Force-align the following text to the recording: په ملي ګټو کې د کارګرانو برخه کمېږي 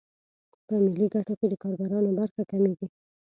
په 0.67 0.73
ملي 0.83 1.07
ګټو 1.13 1.33
کې 1.39 1.45
د 1.49 1.53
کارګرانو 1.63 2.09
برخه 2.19 2.41
کمېږي 2.51 2.87